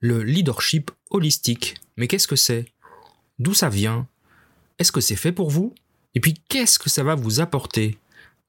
[0.00, 1.74] Le leadership holistique.
[1.96, 2.66] Mais qu'est-ce que c'est?
[3.40, 4.06] D'où ça vient?
[4.78, 5.74] Est-ce que c'est fait pour vous?
[6.14, 7.98] Et puis qu'est-ce que ça va vous apporter?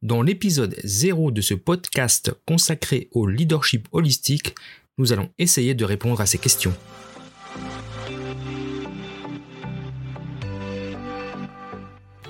[0.04, 4.54] Dans l'épisode 0 de ce podcast consacré au leadership holistique,
[5.00, 6.76] nous allons essayer de répondre à ces questions.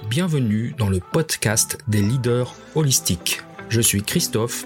[0.10, 3.42] Bienvenue dans le podcast des leaders holistiques.
[3.68, 4.66] Je suis Christophe,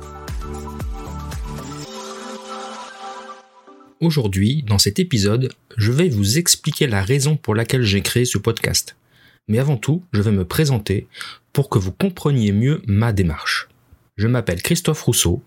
[4.01, 8.39] Aujourd'hui, dans cet épisode, je vais vous expliquer la raison pour laquelle j'ai créé ce
[8.39, 8.95] podcast.
[9.47, 11.05] Mais avant tout, je vais me présenter
[11.53, 13.69] pour que vous compreniez mieux ma démarche.
[14.17, 15.43] Je m'appelle Christophe Rousseau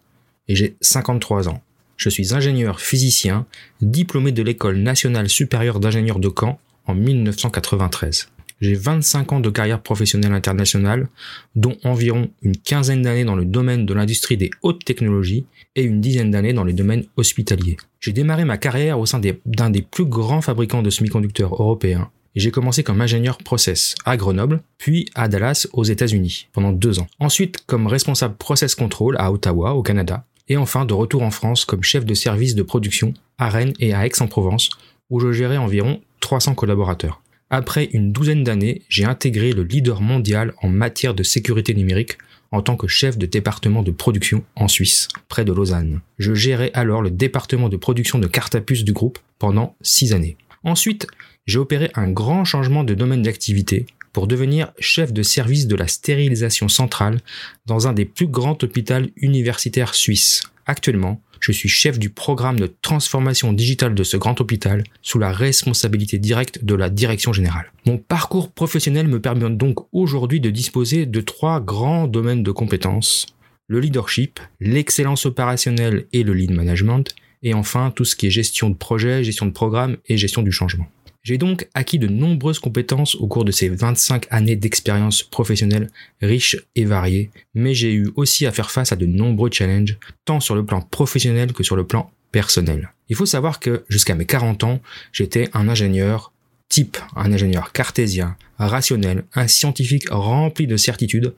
[0.46, 1.62] et j'ai 53 ans.
[1.96, 3.44] Je suis ingénieur physicien,
[3.80, 8.28] diplômé de l'École nationale supérieure d'ingénieurs de Caen en 1993.
[8.64, 11.08] J'ai 25 ans de carrière professionnelle internationale,
[11.54, 15.44] dont environ une quinzaine d'années dans le domaine de l'industrie des hautes technologies
[15.76, 17.76] et une dizaine d'années dans les domaines hospitaliers.
[18.00, 22.08] J'ai démarré ma carrière au sein d'un des, plus grands fabricants de semi-conducteurs européens.
[22.36, 27.06] J'ai commencé comme ingénieur process à Grenoble, puis à Dallas aux États-Unis pendant deux ans.
[27.20, 30.24] Ensuite comme responsable process control à Ottawa au Canada.
[30.48, 33.92] Et enfin de retour en France comme chef de service de production à Rennes et
[33.92, 34.70] à Aix-en-Provence
[35.10, 37.20] où je gérais environ 300 collaborateurs.
[37.56, 42.18] Après une douzaine d'années, j'ai intégré le leader mondial en matière de sécurité numérique
[42.50, 46.00] en tant que chef de département de production en Suisse, près de Lausanne.
[46.18, 50.14] Je gérais alors le département de production de cartes à puce du groupe pendant six
[50.14, 50.36] années.
[50.64, 51.06] Ensuite,
[51.46, 55.86] j'ai opéré un grand changement de domaine d'activité pour devenir chef de service de la
[55.86, 57.20] stérilisation centrale
[57.66, 60.42] dans un des plus grands hôpitaux universitaires suisses.
[60.66, 65.30] Actuellement, je suis chef du programme de transformation digitale de ce grand hôpital sous la
[65.30, 67.70] responsabilité directe de la direction générale.
[67.84, 73.27] Mon parcours professionnel me permet donc aujourd'hui de disposer de trois grands domaines de compétences.
[73.66, 78.70] Le leadership, l'excellence opérationnelle et le lead management, et enfin tout ce qui est gestion
[78.70, 80.86] de projet, gestion de programme et gestion du changement.
[81.24, 85.89] J'ai donc acquis de nombreuses compétences au cours de ces 25 années d'expérience professionnelle
[86.20, 90.39] riches et variées, mais j'ai eu aussi à faire face à de nombreux challenges, tant
[90.39, 92.92] sur le plan professionnel que sur le plan personnel.
[93.08, 94.83] Il faut savoir que jusqu'à mes 40 ans,
[95.13, 96.30] j'étais un ingénieur
[96.68, 101.33] type, un ingénieur cartésien, rationnel, un scientifique rempli de certitudes,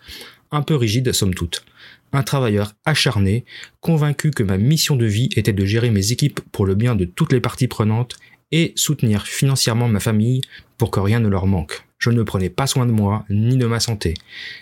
[0.51, 1.65] un peu rigide somme toute
[2.13, 3.45] un travailleur acharné,
[3.81, 7.05] convaincu que ma mission de vie était de gérer mes équipes pour le bien de
[7.05, 8.17] toutes les parties prenantes
[8.53, 10.41] et soutenir financièrement ma famille
[10.79, 11.84] pour que rien ne leur manque.
[11.99, 14.15] Je ne prenais pas soin de moi ni de ma santé.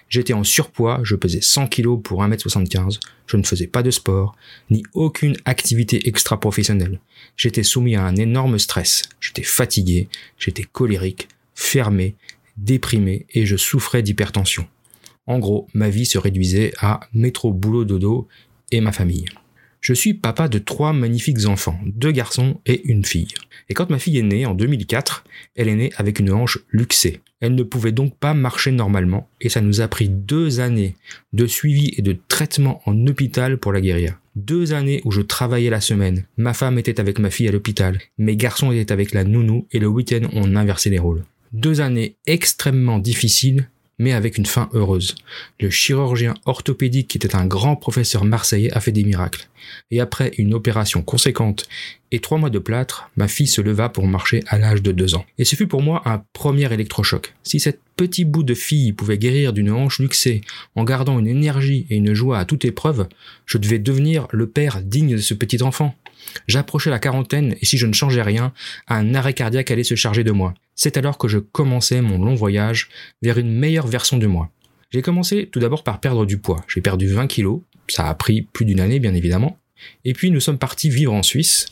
[0.09, 4.37] J'étais en surpoids, je pesais 100 kg pour 1m75, je ne faisais pas de sport,
[4.71, 7.00] ni aucune activité extra-professionnelle.
[7.37, 10.09] J'étais soumis à un énorme stress, j'étais fatigué,
[10.39, 12.15] j'étais colérique, fermé,
[12.56, 14.69] déprimé et je souffrais d'hypertension.
[15.27, 18.28] En gros, ma vie se réduisait à métro, boulot, dodo
[18.71, 19.25] et ma famille.
[19.84, 23.34] Je suis papa de trois magnifiques enfants, deux garçons et une fille.
[23.69, 25.25] Et quand ma fille est née en 2004,
[25.56, 27.21] elle est née avec une hanche luxée.
[27.41, 30.97] Elle ne pouvait donc pas marcher normalement et ça nous a pris deux années
[31.34, 34.19] de suivi et de traitement en hôpital pour la guérir.
[34.37, 36.25] Deux années où je travaillais la semaine.
[36.39, 37.99] Ma femme était avec ma fille à l'hôpital.
[38.16, 41.25] Mes garçons étaient avec la nounou et le week-end on inversait les rôles.
[41.53, 43.69] Deux années extrêmement difficiles
[44.04, 45.15] mais avec une fin heureuse.
[45.59, 49.48] Le chirurgien orthopédique qui était un grand professeur marseillais a fait des miracles.
[49.91, 51.66] Et après une opération conséquente
[52.12, 55.15] et trois mois de plâtre, ma fille se leva pour marcher à l'âge de deux
[55.15, 55.24] ans.
[55.39, 57.33] Et ce fut pour moi un premier électrochoc.
[57.42, 60.42] Si cette petit bout de fille pouvait guérir d'une hanche luxée
[60.74, 63.09] en gardant une énergie et une joie à toute épreuve,
[63.47, 65.95] je devais devenir le père digne de ce petit enfant.
[66.47, 68.53] J'approchais la quarantaine et si je ne changeais rien,
[68.88, 70.54] un arrêt cardiaque allait se charger de moi.
[70.74, 72.88] C'est alors que je commençais mon long voyage
[73.22, 74.50] vers une meilleure version de moi.
[74.91, 76.65] J'ai commencé tout d'abord par perdre du poids.
[76.68, 77.60] J'ai perdu 20 kilos.
[77.88, 79.59] Ça a pris plus d'une année, bien évidemment.
[80.04, 81.66] Et puis nous sommes partis vivre en Suisse.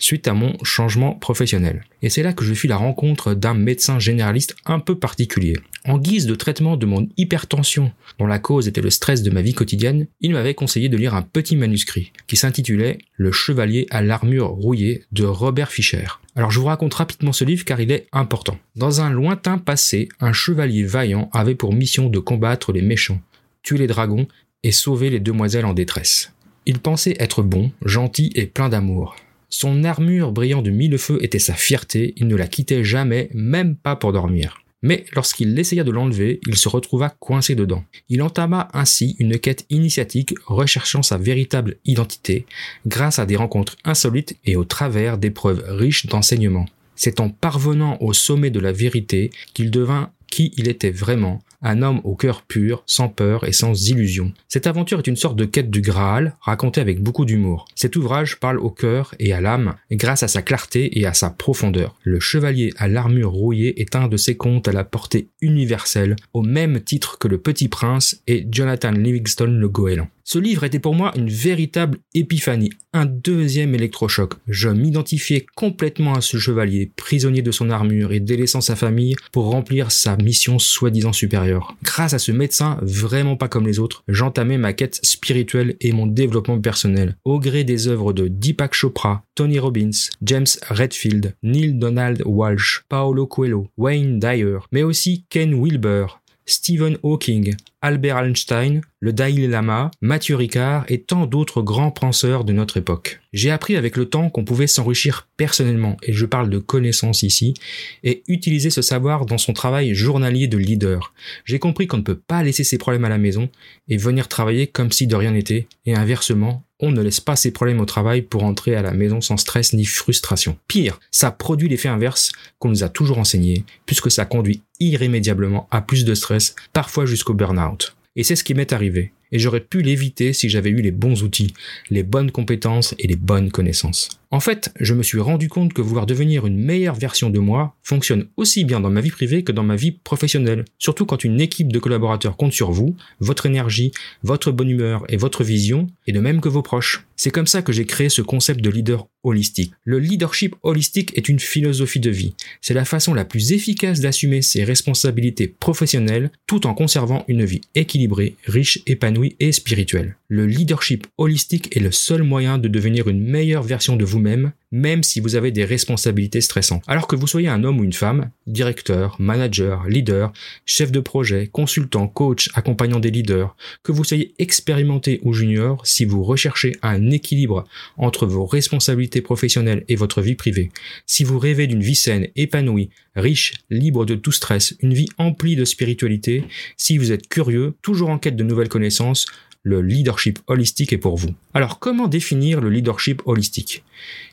[0.00, 1.84] Suite à mon changement professionnel.
[2.02, 5.56] Et c'est là que je fis la rencontre d'un médecin généraliste un peu particulier.
[5.84, 9.40] En guise de traitement de mon hypertension, dont la cause était le stress de ma
[9.40, 14.02] vie quotidienne, il m'avait conseillé de lire un petit manuscrit qui s'intitulait Le chevalier à
[14.02, 16.06] l'armure rouillée de Robert Fischer.
[16.36, 18.58] Alors je vous raconte rapidement ce livre car il est important.
[18.76, 23.20] Dans un lointain passé, un chevalier vaillant avait pour mission de combattre les méchants,
[23.62, 24.26] tuer les dragons
[24.62, 26.32] et sauver les demoiselles en détresse.
[26.66, 29.16] Il pensait être bon, gentil et plein d'amour.
[29.50, 33.76] Son armure brillant de mille feux était sa fierté, il ne la quittait jamais, même
[33.76, 34.62] pas pour dormir.
[34.82, 37.84] Mais lorsqu'il essaya de l'enlever, il se retrouva coincé dedans.
[38.08, 42.46] Il entama ainsi une quête initiatique recherchant sa véritable identité
[42.86, 46.66] grâce à des rencontres insolites et au travers d'épreuves riches d'enseignements.
[46.94, 51.82] C'est en parvenant au sommet de la vérité qu'il devint qui il était vraiment, un
[51.82, 54.32] homme au cœur pur, sans peur et sans illusion.
[54.48, 57.66] Cette aventure est une sorte de quête du Graal, racontée avec beaucoup d'humour.
[57.74, 61.30] Cet ouvrage parle au cœur et à l'âme, grâce à sa clarté et à sa
[61.30, 61.96] profondeur.
[62.02, 66.42] Le Chevalier à l'armure rouillée est un de ces contes à la portée universelle, au
[66.42, 70.08] même titre que Le Petit Prince et Jonathan Livingstone le Goéland.
[70.32, 74.34] Ce livre était pour moi une véritable épiphanie, un deuxième électrochoc.
[74.46, 79.50] Je m'identifiais complètement à ce chevalier, prisonnier de son armure et délaissant sa famille pour
[79.50, 81.74] remplir sa mission soi-disant supérieure.
[81.82, 86.06] Grâce à ce médecin, vraiment pas comme les autres, j'entamais ma quête spirituelle et mon
[86.06, 87.16] développement personnel.
[87.24, 89.90] Au gré des œuvres de Deepak Chopra, Tony Robbins,
[90.22, 96.06] James Redfield, Neil Donald Walsh, Paolo Coelho, Wayne Dyer, mais aussi Ken Wilber,
[96.50, 102.52] Stephen Hawking, Albert Einstein, le Dalai Lama, Mathieu Ricard et tant d'autres grands penseurs de
[102.52, 103.20] notre époque.
[103.32, 107.54] J'ai appris avec le temps qu'on pouvait s'enrichir personnellement, et je parle de connaissances ici,
[108.02, 111.14] et utiliser ce savoir dans son travail journalier de leader.
[111.44, 113.48] J'ai compris qu'on ne peut pas laisser ses problèmes à la maison
[113.88, 117.50] et venir travailler comme si de rien n'était, et inversement, on ne laisse pas ses
[117.50, 120.56] problèmes au travail pour entrer à la maison sans stress ni frustration.
[120.66, 125.82] Pire, ça produit l'effet inverse qu'on nous a toujours enseigné, puisque ça conduit irrémédiablement à
[125.82, 127.94] plus de stress, parfois jusqu'au burn-out.
[128.16, 129.12] Et c'est ce qui m'est arrivé.
[129.32, 131.54] Et j'aurais pu l'éviter si j'avais eu les bons outils,
[131.90, 134.19] les bonnes compétences et les bonnes connaissances.
[134.32, 137.74] En fait, je me suis rendu compte que vouloir devenir une meilleure version de moi
[137.82, 140.64] fonctionne aussi bien dans ma vie privée que dans ma vie professionnelle.
[140.78, 143.90] Surtout quand une équipe de collaborateurs compte sur vous, votre énergie,
[144.22, 147.04] votre bonne humeur et votre vision, et de même que vos proches.
[147.16, 149.72] C'est comme ça que j'ai créé ce concept de leader holistique.
[149.84, 152.34] Le leadership holistique est une philosophie de vie.
[152.62, 157.60] C'est la façon la plus efficace d'assumer ses responsabilités professionnelles tout en conservant une vie
[157.74, 160.16] équilibrée, riche, épanouie et spirituelle.
[160.28, 165.02] Le leadership holistique est le seul moyen de devenir une meilleure version de vous-même même
[165.02, 166.84] si vous avez des responsabilités stressantes.
[166.86, 170.32] Alors que vous soyez un homme ou une femme, directeur, manager, leader,
[170.64, 176.04] chef de projet, consultant, coach, accompagnant des leaders, que vous soyez expérimenté ou junior, si
[176.04, 177.64] vous recherchez un équilibre
[177.96, 180.70] entre vos responsabilités professionnelles et votre vie privée,
[181.06, 185.56] si vous rêvez d'une vie saine, épanouie, riche, libre de tout stress, une vie emplie
[185.56, 186.44] de spiritualité,
[186.76, 189.26] si vous êtes curieux, toujours en quête de nouvelles connaissances,
[189.62, 191.34] le leadership holistique est pour vous.
[191.54, 193.84] Alors comment définir le leadership holistique?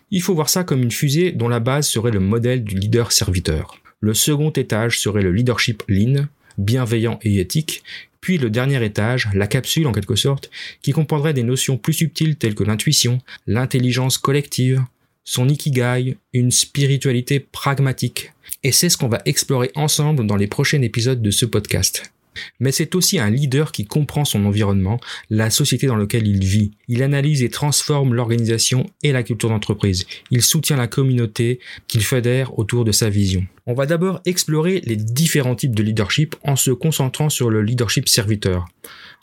[0.10, 3.12] Il faut voir ça comme une fusée dont la base serait le modèle du leader
[3.12, 3.78] serviteur.
[4.00, 6.28] Le second étage serait le leadership lean,
[6.58, 7.84] bienveillant et éthique,
[8.22, 10.50] puis le dernier étage, la capsule en quelque sorte,
[10.82, 14.84] qui comprendrait des notions plus subtiles telles que l'intuition, l'intelligence collective,
[15.24, 18.32] son ikigai, une spiritualité pragmatique.
[18.64, 22.12] Et c'est ce qu'on va explorer ensemble dans les prochains épisodes de ce podcast
[22.60, 26.72] mais c'est aussi un leader qui comprend son environnement, la société dans laquelle il vit.
[26.88, 30.06] Il analyse et transforme l'organisation et la culture d'entreprise.
[30.32, 33.46] Il soutient la communauté qu'il fédère autour de sa vision.
[33.66, 38.08] On va d'abord explorer les différents types de leadership en se concentrant sur le leadership
[38.08, 38.66] serviteur.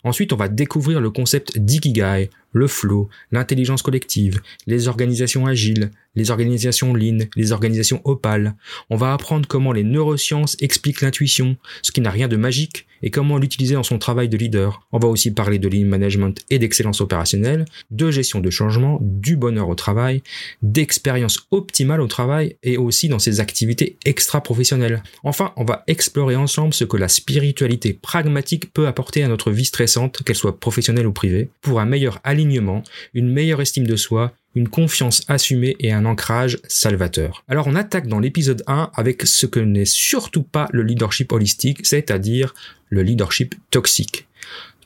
[0.03, 6.31] Ensuite, on va découvrir le concept d'ikigai, le flow, l'intelligence collective, les organisations agiles, les
[6.31, 8.55] organisations lean, les organisations opales.
[8.89, 13.11] On va apprendre comment les neurosciences expliquent l'intuition, ce qui n'a rien de magique, et
[13.11, 14.81] comment l'utiliser dans son travail de leader.
[14.91, 19.35] On va aussi parler de lean management et d'excellence opérationnelle, de gestion de changement, du
[19.35, 20.23] bonheur au travail,
[20.61, 25.03] d'expérience optimale au travail et aussi dans ses activités extra-professionnelles.
[25.23, 29.65] Enfin, on va explorer ensemble ce que la spiritualité pragmatique peut apporter à notre vie
[29.65, 34.33] stressante, qu'elle soit professionnelle ou privée, pour un meilleur alignement, une meilleure estime de soi,
[34.55, 37.43] une confiance assumée et un ancrage salvateur.
[37.47, 41.85] Alors on attaque dans l'épisode 1 avec ce que n'est surtout pas le leadership holistique,
[41.85, 42.55] c'est-à-dire
[42.89, 44.27] le leadership toxique.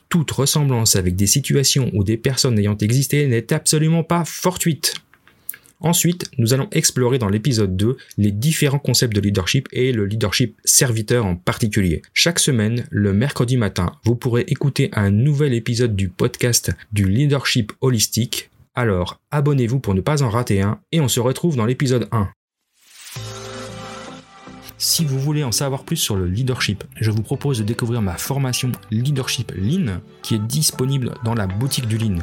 [0.08, 4.94] Toute ressemblance avec des situations ou des personnes ayant existé n'est absolument pas fortuite.
[5.82, 10.58] Ensuite, nous allons explorer dans l'épisode 2 les différents concepts de leadership et le leadership
[10.64, 12.02] serviteur en particulier.
[12.12, 17.72] Chaque semaine, le mercredi matin, vous pourrez écouter un nouvel épisode du podcast du leadership
[17.80, 22.08] holistique Alors, abonnez-vous pour ne pas en rater un, et on se retrouve dans l'épisode
[22.12, 22.28] 1.
[24.82, 28.16] Si vous voulez en savoir plus sur le leadership, je vous propose de découvrir ma
[28.16, 32.16] formation Leadership Lean qui est disponible dans la boutique du Lean.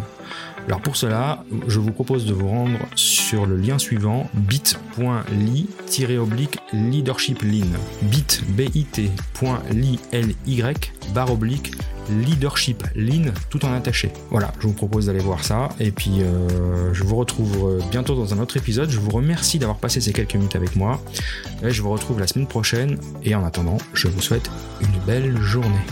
[0.66, 5.68] Alors pour cela, je vous propose de vous rendre sur le lien suivant bit.ly
[6.74, 10.00] leadership lean bit bit.ly
[11.14, 11.74] barre oblique
[12.10, 14.12] leadership lean tout en attaché.
[14.30, 18.34] Voilà, je vous propose d'aller voir ça et puis euh, je vous retrouve bientôt dans
[18.34, 18.90] un autre épisode.
[18.90, 21.02] Je vous remercie d'avoir passé ces quelques minutes avec moi.
[21.64, 24.50] Et je vous retrouve la semaine prochaine et en attendant, je vous souhaite
[24.82, 25.86] une belle journée.